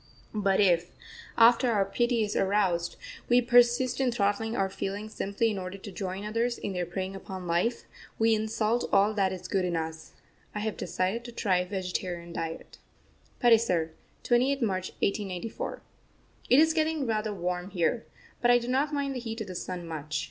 [0.33, 0.89] But if,
[1.37, 2.95] after our pity is aroused,
[3.29, 7.15] we persist in throttling our feelings simply in order to join others in their preying
[7.15, 7.83] upon life,
[8.17, 10.13] we insult all that is good in us.
[10.55, 12.79] I have decided to try a vegetarian diet.
[13.41, 13.91] PATISAR,
[14.23, 15.83] 28th March 1894.
[16.49, 18.07] It is getting rather warm here,
[18.41, 20.19] but I do not mind the heat of the sun much.